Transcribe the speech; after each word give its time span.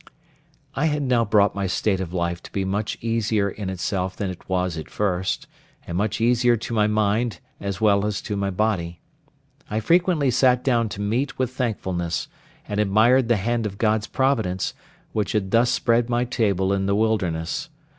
I 0.73 0.87
had 0.87 1.03
now 1.03 1.23
brought 1.23 1.53
my 1.53 1.67
state 1.67 1.99
of 2.01 2.11
life 2.11 2.41
to 2.41 2.51
be 2.51 2.65
much 2.65 2.97
easier 3.01 3.47
in 3.51 3.69
itself 3.69 4.15
than 4.15 4.31
it 4.31 4.49
was 4.49 4.75
at 4.75 4.89
first, 4.89 5.45
and 5.85 5.95
much 5.95 6.19
easier 6.19 6.57
to 6.57 6.73
my 6.73 6.87
mind, 6.87 7.39
as 7.59 7.79
well 7.79 8.07
as 8.07 8.19
to 8.23 8.35
my 8.35 8.49
body. 8.49 8.99
I 9.69 9.79
frequently 9.79 10.31
sat 10.31 10.63
down 10.63 10.89
to 10.89 11.01
meat 11.01 11.37
with 11.37 11.51
thankfulness, 11.51 12.27
and 12.67 12.79
admired 12.79 13.27
the 13.27 13.37
hand 13.37 13.67
of 13.67 13.77
God's 13.77 14.07
providence, 14.07 14.73
which 15.11 15.33
had 15.33 15.51
thus 15.51 15.69
spread 15.69 16.09
my 16.09 16.25
table 16.25 16.73
in 16.73 16.87
the 16.87 16.95
wilderness. 16.95 17.69